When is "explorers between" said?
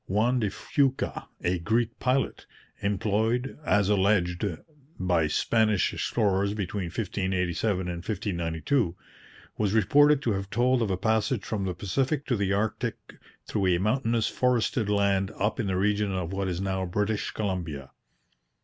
5.93-6.85